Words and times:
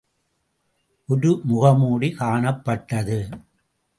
ஒரு 1.09 1.41
முகமூடி 1.43 2.09
காணப்பட்டது. 2.11 3.19